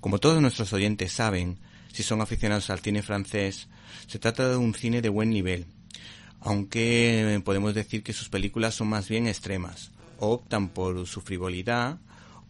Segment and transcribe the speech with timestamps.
[0.00, 1.58] Como todos nuestros oyentes saben,
[1.92, 3.68] si son aficionados al cine francés,
[4.06, 5.66] se trata de un cine de buen nivel,
[6.40, 11.98] aunque podemos decir que sus películas son más bien extremas, optan por su frivolidad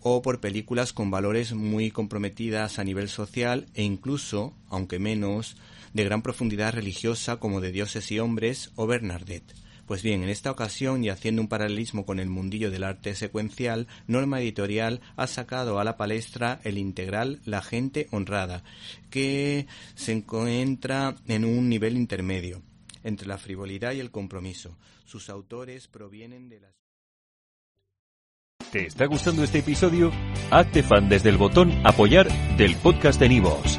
[0.00, 5.56] o por películas con valores muy comprometidas a nivel social e incluso, aunque menos,
[5.94, 9.65] de gran profundidad religiosa como de Dioses y Hombres o Bernadette.
[9.86, 13.86] Pues bien, en esta ocasión y haciendo un paralelismo con el mundillo del arte secuencial,
[14.08, 18.64] Norma Editorial ha sacado a la palestra el integral La gente honrada,
[19.10, 22.62] que se encuentra en un nivel intermedio
[23.04, 24.76] entre la frivolidad y el compromiso.
[25.04, 26.72] Sus autores provienen de las...
[28.72, 30.10] ¿Te está gustando este episodio?
[30.50, 33.78] Hazte fan desde el botón apoyar del podcast de Nivos.